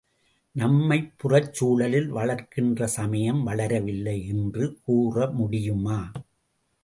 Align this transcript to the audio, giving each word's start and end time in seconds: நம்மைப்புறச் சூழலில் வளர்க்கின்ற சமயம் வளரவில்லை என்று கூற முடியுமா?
நம்மைப்புறச் 0.55 1.51
சூழலில் 1.51 2.09
வளர்க்கின்ற 2.09 2.87
சமயம் 2.87 3.47
வளரவில்லை 3.47 4.27
என்று 4.27 4.79
கூற 4.83 5.29
முடியுமா? 5.31 5.99